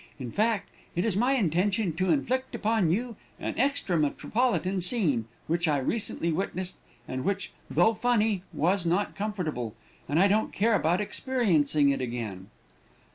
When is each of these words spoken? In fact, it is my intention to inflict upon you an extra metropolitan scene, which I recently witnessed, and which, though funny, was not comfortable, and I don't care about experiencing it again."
In 0.17 0.31
fact, 0.31 0.69
it 0.95 1.05
is 1.05 1.15
my 1.15 1.33
intention 1.33 1.93
to 1.93 2.09
inflict 2.09 2.55
upon 2.55 2.89
you 2.89 3.17
an 3.39 3.53
extra 3.59 3.99
metropolitan 3.99 4.81
scene, 4.81 5.25
which 5.45 5.67
I 5.67 5.77
recently 5.77 6.31
witnessed, 6.31 6.77
and 7.07 7.23
which, 7.23 7.51
though 7.69 7.93
funny, 7.93 8.41
was 8.51 8.83
not 8.83 9.15
comfortable, 9.15 9.75
and 10.09 10.17
I 10.19 10.27
don't 10.27 10.51
care 10.51 10.73
about 10.73 11.01
experiencing 11.01 11.89
it 11.89 12.01
again." 12.01 12.47